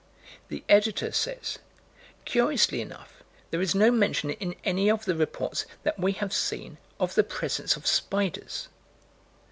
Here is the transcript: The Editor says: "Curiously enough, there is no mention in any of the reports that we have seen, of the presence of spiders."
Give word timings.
The 0.47 0.63
Editor 0.67 1.11
says: 1.11 1.59
"Curiously 2.25 2.81
enough, 2.81 3.21
there 3.51 3.61
is 3.61 3.75
no 3.75 3.91
mention 3.91 4.31
in 4.31 4.55
any 4.63 4.89
of 4.89 5.05
the 5.05 5.15
reports 5.15 5.67
that 5.83 5.99
we 5.99 6.13
have 6.13 6.33
seen, 6.33 6.79
of 6.99 7.13
the 7.13 7.23
presence 7.23 7.75
of 7.75 7.85
spiders." 7.85 8.67